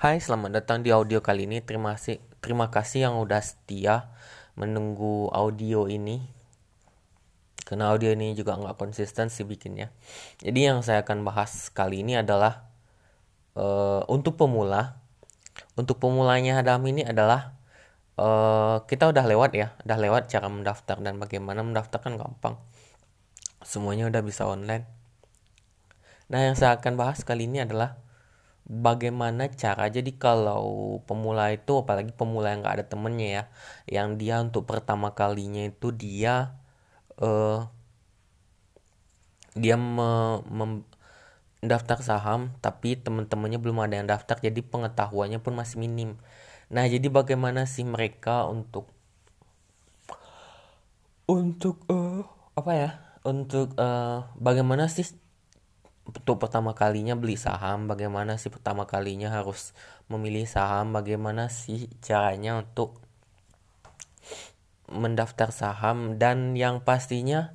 [0.00, 1.60] Hai, selamat datang di audio kali ini.
[1.60, 4.08] Terima kasih, terima kasih yang udah setia
[4.56, 6.24] menunggu audio ini.
[7.68, 9.92] Karena audio ini juga nggak konsisten sih bikinnya.
[10.40, 12.64] Jadi yang saya akan bahas kali ini adalah
[13.60, 14.96] uh, untuk pemula.
[15.76, 17.60] Untuk pemulanya Adam ini adalah
[18.16, 22.56] uh, kita udah lewat ya, udah lewat cara mendaftar dan bagaimana mendaftar kan gampang.
[23.60, 24.88] Semuanya udah bisa online.
[26.32, 28.00] Nah, yang saya akan bahas kali ini adalah
[28.70, 29.90] bagaimana cara.
[29.90, 33.44] Jadi kalau pemula itu apalagi pemula yang nggak ada temennya ya
[33.90, 36.54] yang dia untuk pertama kalinya itu dia
[37.18, 37.66] uh,
[39.58, 40.86] dia me, mem,
[41.60, 46.14] daftar saham tapi teman-temannya belum ada yang daftar jadi pengetahuannya pun masih minim.
[46.70, 48.86] Nah jadi bagaimana sih mereka untuk
[51.26, 52.22] untuk uh,
[52.54, 52.90] apa ya
[53.26, 55.06] untuk uh, bagaimana sih
[56.08, 59.76] untuk pertama kalinya beli saham, bagaimana sih pertama kalinya harus
[60.10, 62.98] memilih saham, bagaimana sih caranya untuk
[64.90, 67.54] mendaftar saham dan yang pastinya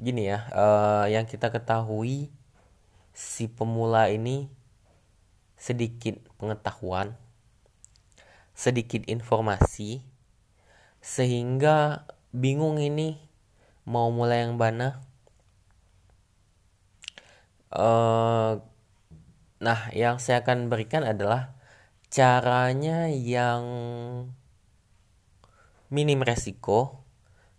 [0.00, 2.32] gini ya, uh, yang kita ketahui
[3.14, 4.50] si pemula ini
[5.54, 7.14] sedikit pengetahuan,
[8.56, 10.02] sedikit informasi,
[10.98, 13.20] sehingga bingung ini
[13.84, 15.04] mau mulai yang mana
[17.74, 18.62] Uh,
[19.58, 21.58] nah, yang saya akan berikan adalah
[22.06, 23.62] caranya yang
[25.90, 27.02] minim resiko,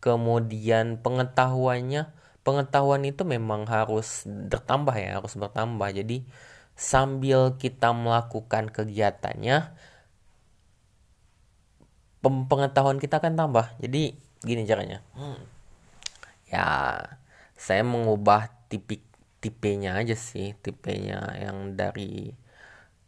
[0.00, 2.08] kemudian pengetahuannya,
[2.40, 5.92] pengetahuan itu memang harus bertambah ya, harus bertambah.
[5.92, 6.24] Jadi
[6.72, 9.76] sambil kita melakukan kegiatannya,
[12.24, 13.66] pengetahuan kita akan tambah.
[13.76, 15.04] Jadi gini caranya.
[15.12, 15.40] Hmm.
[16.48, 16.64] Ya,
[17.60, 19.07] saya mengubah tipik
[19.38, 22.34] tipenya aja sih tipenya yang dari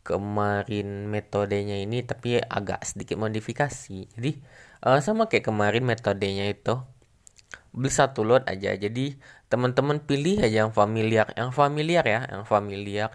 [0.00, 4.08] kemarin metodenya ini tapi agak sedikit modifikasi.
[4.16, 4.32] Jadi
[4.86, 6.80] uh, sama kayak kemarin metodenya itu
[7.70, 8.74] beli satu lot aja.
[8.74, 9.18] Jadi
[9.50, 13.10] teman-teman pilih aja yang familiar yang familiar ya yang familiar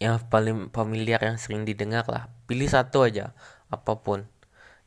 [0.00, 2.32] yang paling familiar yang sering didengar lah.
[2.48, 3.36] Pilih satu aja
[3.68, 4.26] apa pun.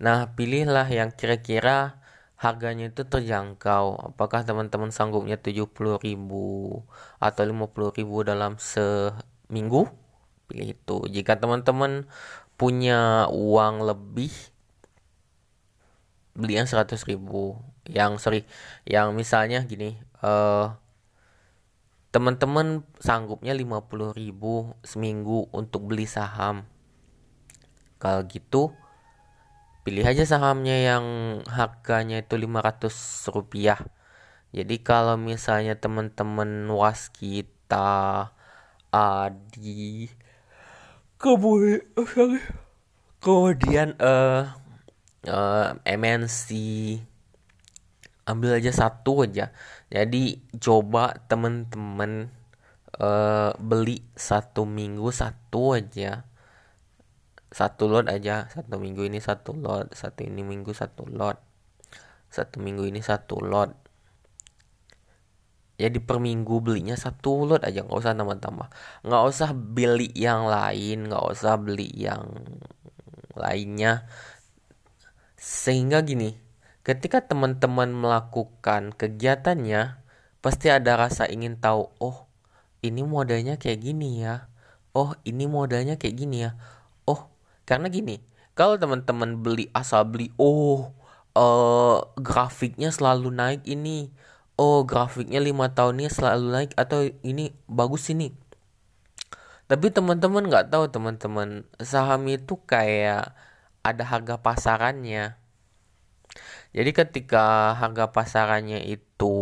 [0.02, 2.03] Nah pilihlah yang kira-kira
[2.44, 4.12] harganya itu terjangkau.
[4.12, 6.04] Apakah teman-teman sanggupnya 70.000
[7.24, 9.88] atau 50.000 dalam seminggu?
[10.52, 10.98] Pilih itu.
[11.08, 12.04] Jika teman-teman
[12.60, 14.30] punya uang lebih
[16.34, 17.18] beli yang 100.000
[17.94, 18.42] yang sorry
[18.90, 20.74] yang misalnya gini uh,
[22.10, 24.18] teman-teman sanggupnya 50.000
[24.82, 26.66] seminggu untuk beli saham
[28.02, 28.74] kalau gitu
[29.84, 31.06] pilih aja sahamnya yang
[31.48, 33.80] harganya itu 500 rupiah.
[34.56, 38.32] Jadi kalau misalnya teman-teman was kita
[38.94, 40.08] adi
[41.18, 41.82] kemudian
[43.18, 44.54] kemudian uh,
[45.26, 46.48] uh, MNC
[48.24, 49.52] ambil aja satu aja.
[49.92, 52.32] Jadi coba teman-teman
[53.00, 56.24] uh, beli satu minggu satu aja
[57.54, 58.50] satu lot aja.
[58.50, 59.94] Satu minggu ini satu lot.
[59.94, 61.38] Satu ini minggu satu lot.
[62.34, 63.70] Satu minggu ini satu lot.
[65.78, 67.86] Jadi per minggu belinya satu lot aja.
[67.86, 68.68] Nggak usah tambah-tambah.
[69.06, 71.14] Nggak usah beli yang lain.
[71.14, 72.26] Nggak usah beli yang
[73.38, 74.10] lainnya.
[75.38, 76.42] Sehingga gini
[76.84, 80.04] ketika teman-teman melakukan kegiatannya
[80.44, 82.28] pasti ada rasa ingin tahu oh
[82.84, 84.50] ini modalnya kayak gini ya.
[84.94, 86.58] Oh ini modalnya kayak gini ya
[87.64, 88.20] karena gini,
[88.54, 90.92] kalau teman-teman beli asal beli, oh
[91.38, 94.14] uh, grafiknya selalu naik ini,
[94.60, 98.36] oh grafiknya lima tahunnya selalu naik atau ini bagus ini.
[99.66, 103.34] Tapi teman-teman nggak tahu teman-teman saham itu kayak
[103.82, 105.40] ada harga pasarannya.
[106.74, 109.36] Jadi ketika harga pasarannya itu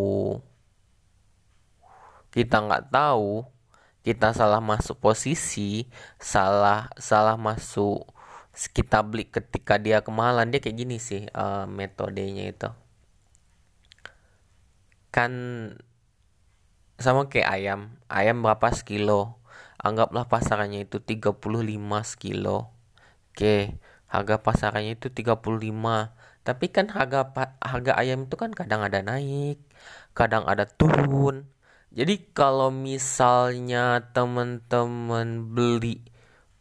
[2.31, 3.43] kita nggak tahu,
[4.01, 5.85] kita salah masuk posisi
[6.17, 8.09] salah salah masuk
[8.75, 12.69] kita beli ketika dia kemahalan dia kayak gini sih uh, metodenya itu.
[15.13, 15.31] Kan
[16.99, 17.79] sama kayak ayam
[18.11, 19.41] ayam berapa sekilo?
[19.81, 21.41] Anggaplah pasarannya itu 35
[22.05, 22.75] sekilo.
[23.31, 23.81] Oke
[24.11, 25.39] harga pasarannya itu 35
[26.43, 27.31] tapi kan harga
[27.63, 29.63] harga ayam itu kan kadang ada naik
[30.11, 31.47] kadang ada turun
[31.91, 35.99] jadi kalau misalnya teman-teman beli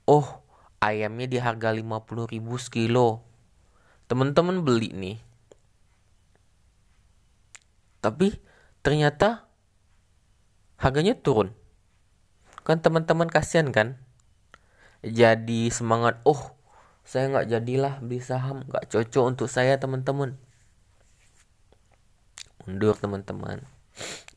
[0.04, 0.42] oh
[0.82, 3.22] ayamnya di harga 50 ribu sekilo.
[4.10, 5.18] Teman-teman beli nih.
[8.02, 8.34] Tapi
[8.82, 9.46] ternyata
[10.82, 11.54] harganya turun.
[12.66, 14.02] Kan teman-teman kasihan kan?
[15.00, 16.52] jadi semangat oh
[17.08, 20.36] saya nggak jadilah beli saham nggak cocok untuk saya teman-teman
[22.68, 23.64] mundur teman-teman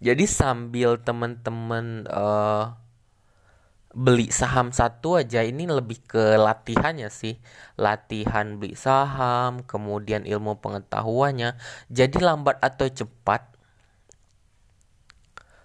[0.04, 2.76] jadi sambil teman-teman uh,
[3.94, 7.38] beli saham satu aja ini lebih ke latihannya sih.
[7.78, 11.56] Latihan beli saham kemudian ilmu pengetahuannya.
[11.88, 13.54] Jadi lambat atau cepat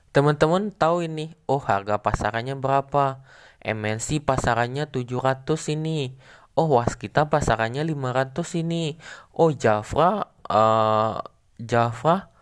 [0.08, 3.24] teman-teman tahu ini oh harga pasarannya berapa?
[3.58, 6.14] MNC pasarannya 700 ini.
[6.54, 9.00] Oh Waskita pasarannya 500 ini.
[9.34, 11.26] Oh Jafra uh,
[11.58, 12.37] Jafra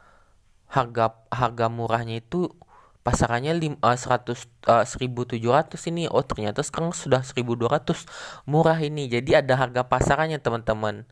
[0.76, 2.52] harga harga murahnya itu
[3.06, 4.34] pasarannya lim, uh, 100
[4.66, 5.38] uh, 1700
[5.94, 6.10] ini.
[6.10, 8.02] Oh ternyata sekarang sudah 1200
[8.50, 9.06] murah ini.
[9.06, 11.06] Jadi ada harga pasarannya teman-teman.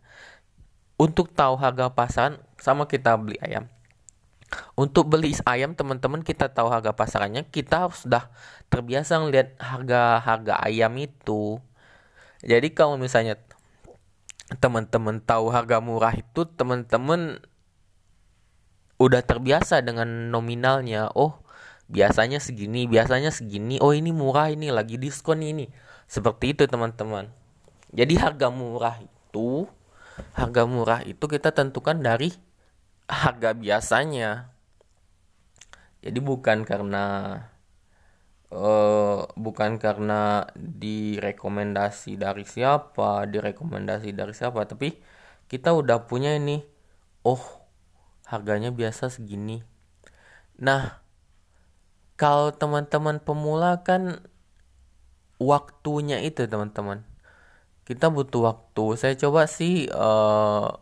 [0.99, 3.71] Untuk tahu harga pasaran sama kita beli ayam.
[4.75, 7.47] Untuk beli ayam teman-teman kita tahu harga pasarannya.
[7.47, 8.27] Kita harus sudah
[8.71, 11.63] terbiasa ngeliat harga-harga ayam itu.
[12.43, 13.39] Jadi kalau misalnya
[14.61, 17.41] teman-teman tahu harga murah itu teman-teman
[18.99, 21.43] udah terbiasa dengan nominalnya oh
[21.91, 25.69] biasanya segini biasanya segini oh ini murah ini lagi diskon ini.
[26.05, 27.33] Seperti itu teman-teman.
[27.95, 29.67] Jadi harga murah itu
[30.39, 32.33] harga murah itu kita tentukan dari
[33.11, 34.53] harga biasanya.
[36.05, 37.05] Jadi bukan karena
[38.55, 44.95] uh, bukan karena direkomendasi dari siapa direkomendasi dari siapa tapi
[45.51, 46.63] kita udah punya ini
[47.27, 47.64] oh
[48.29, 49.63] harganya biasa segini.
[50.61, 51.01] Nah
[52.15, 54.25] kalau teman-teman pemula kan
[55.41, 57.03] waktunya itu teman-teman.
[57.85, 58.85] Kita butuh waktu.
[58.97, 60.73] Saya coba sih uh,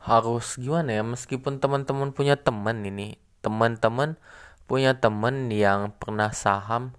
[0.00, 1.02] harus gimana ya?
[1.06, 4.20] Meskipun teman-teman punya teman ini teman-teman
[4.68, 6.94] punya teman yang pernah saham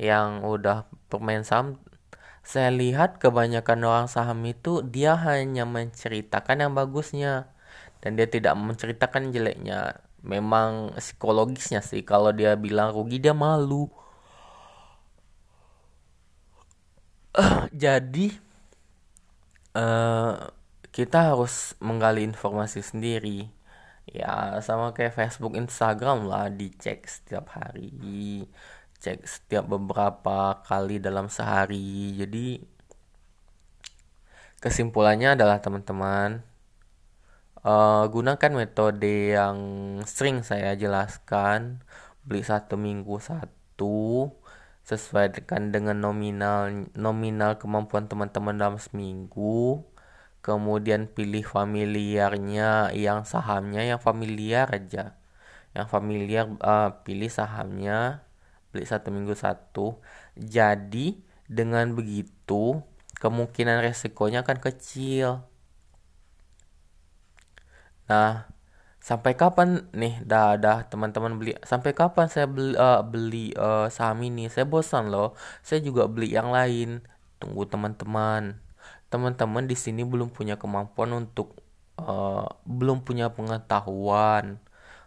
[0.00, 1.76] yang udah pemain saham
[2.42, 7.54] saya lihat kebanyakan orang saham itu dia hanya menceritakan yang bagusnya.
[8.02, 10.02] Dan dia tidak menceritakan jeleknya.
[10.26, 12.02] Memang psikologisnya sih.
[12.02, 13.86] Kalau dia bilang rugi dia malu.
[17.32, 18.34] Uh, jadi
[19.78, 20.50] uh,
[20.90, 23.48] kita harus menggali informasi sendiri.
[24.02, 27.94] Ya sama kayak Facebook Instagram lah dicek setiap hari
[29.02, 32.14] cek setiap beberapa kali dalam sehari.
[32.14, 32.62] Jadi
[34.62, 36.46] kesimpulannya adalah teman-teman
[37.66, 39.58] uh, gunakan metode yang
[40.06, 41.82] sering saya jelaskan.
[42.22, 44.30] Beli satu minggu satu
[44.86, 49.82] sesuaikan dengan nominal nominal kemampuan teman-teman dalam seminggu.
[50.42, 55.18] Kemudian pilih familiarnya yang sahamnya yang familiar aja.
[55.74, 58.26] Yang familiar uh, pilih sahamnya
[58.72, 60.00] beli satu minggu satu
[60.36, 62.80] jadi dengan begitu
[63.20, 65.44] kemungkinan resikonya akan kecil
[68.10, 68.44] Nah,
[69.08, 74.20] sampai kapan nih dah dah teman-teman beli sampai kapan saya beli uh, beli uh, saham
[74.28, 74.50] ini?
[74.52, 75.34] Saya bosan loh.
[75.66, 77.02] Saya juga beli yang lain.
[77.40, 78.58] Tunggu teman-teman.
[79.10, 81.56] Teman-teman di sini belum punya kemampuan untuk
[82.00, 84.61] uh, belum punya pengetahuan,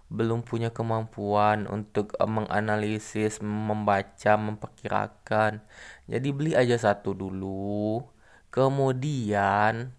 [0.10, 5.66] belum punya kemampuan untuk uh, menganalisis, membaca, memperkirakan.
[6.06, 8.06] Jadi beli aja satu dulu.
[8.54, 9.92] Kemudian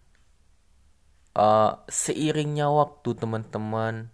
[1.37, 4.09] uh, seiringnya waktu teman-teman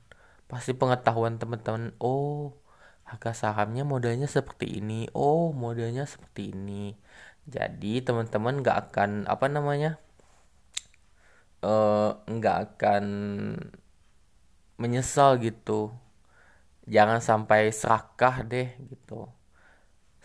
[0.50, 2.60] pasti pengetahuan teman-teman oh
[3.08, 6.92] harga sahamnya modelnya seperti ini oh modelnya seperti ini
[7.48, 9.96] jadi teman-teman nggak akan apa namanya
[11.64, 13.04] uh, nggak akan
[14.82, 15.72] menyesal gitu
[16.94, 19.14] jangan sampai serakah deh gitu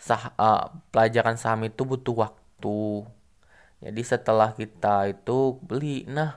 [0.06, 0.62] Sah, uh,
[0.94, 2.78] pelajaran saham itu butuh waktu
[3.84, 6.30] jadi setelah kita itu beli nah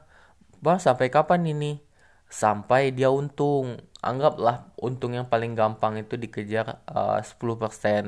[0.65, 1.67] Bah, sampai kapan ini?
[2.41, 3.67] Sampai dia untung.
[4.09, 8.05] Anggaplah untung yang paling gampang itu dikejar uh, 10%.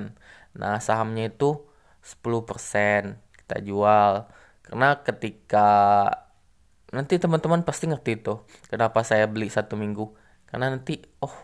[0.59, 1.45] Nah, sahamnya itu
[2.11, 3.03] 10%
[3.39, 4.13] kita jual.
[4.65, 5.59] Karena ketika
[6.93, 8.33] nanti teman-teman pasti ngerti itu.
[8.69, 10.13] Kenapa saya beli satu minggu?
[10.47, 11.35] Karena nanti, oh,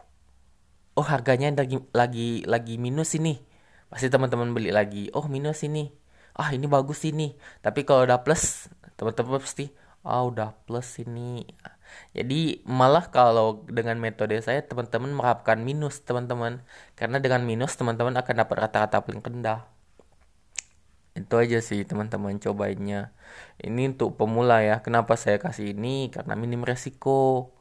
[0.95, 3.41] oh harganya lagi lagi lagi minus ini.
[3.89, 5.09] Pasti teman-teman beli lagi.
[5.17, 5.89] Oh minus ini.
[6.37, 7.35] Ah ini bagus ini.
[7.65, 11.43] Tapi kalau udah plus, teman-teman pasti ah oh, udah plus ini
[12.15, 16.63] jadi malah kalau dengan metode saya teman-teman merapkan minus teman-teman
[16.95, 19.67] karena dengan minus teman-teman akan dapat rata-rata paling rendah
[21.17, 23.11] itu aja sih teman-teman cobainnya.
[23.59, 24.81] Ini untuk pemula ya.
[24.85, 26.13] Kenapa saya kasih ini?
[26.13, 27.53] Karena minim resiko.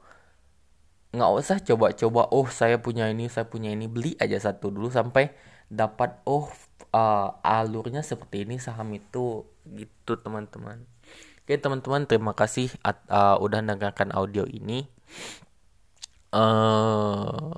[1.17, 3.88] Nggak usah coba-coba oh saya punya ini saya punya ini.
[3.88, 5.33] Beli aja satu dulu sampai
[5.73, 6.49] dapat oh
[6.93, 9.49] uh, alurnya seperti ini saham itu.
[9.64, 10.85] Gitu teman-teman.
[11.45, 14.85] Oke teman-teman terima kasih uh, udah dengarkan audio ini.
[16.28, 17.57] Uh,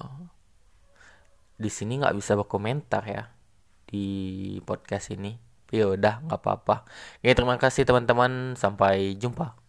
[1.58, 3.34] di sini nggak bisa berkomentar ya
[3.90, 4.06] di
[4.62, 6.86] podcast ini ya udah nggak apa-apa.
[7.22, 8.54] Oke terima kasih teman-teman.
[8.58, 9.59] Sampai jumpa